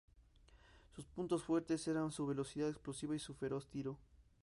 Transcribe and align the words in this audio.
Sus 0.95 1.05
puntos 1.05 1.43
fuertes 1.43 1.87
eran 1.87 2.09
su 2.11 2.25
velocidad 2.25 2.67
explosiva 2.67 3.15
y 3.15 3.19
su 3.19 3.35
feroz 3.35 3.67
tiro. 3.69 3.99